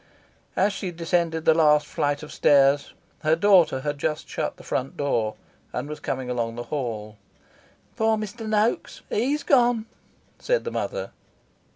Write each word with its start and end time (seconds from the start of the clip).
As 0.55 0.73
she 0.73 0.89
descended 0.89 1.45
the 1.45 1.53
last 1.53 1.85
flight 1.85 2.23
of 2.23 2.31
stairs, 2.31 2.95
her 3.19 3.35
daughter 3.35 3.81
had 3.81 3.99
just 3.99 4.27
shut 4.27 4.57
the 4.57 4.63
front 4.63 4.97
door, 4.97 5.35
and 5.73 5.87
was 5.87 5.99
coming 5.99 6.27
along 6.27 6.55
the 6.55 6.63
hall. 6.73 7.17
"Poor 7.95 8.17
Mr. 8.17 8.47
Noaks 8.49 9.01
he's 9.11 9.43
gone," 9.43 9.85
said 10.39 10.63
the 10.63 10.71
mother. 10.71 11.11